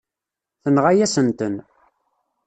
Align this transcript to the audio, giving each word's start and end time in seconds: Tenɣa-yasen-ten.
Tenɣa-yasen-ten. 0.63 1.55